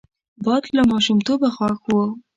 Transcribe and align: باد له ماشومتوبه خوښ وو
باد 0.43 0.63
له 0.75 0.81
ماشومتوبه 0.91 1.47
خوښ 1.55 1.79
وو 1.89 2.03